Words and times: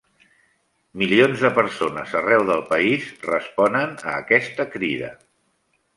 Milions 1.01 1.43
de 1.47 1.51
persones 1.57 2.17
arreu 2.21 2.45
del 2.49 2.65
país 2.71 3.07
responen 3.29 3.95
a 4.13 4.19
aquesta 4.25 4.69
crida. 4.79 5.13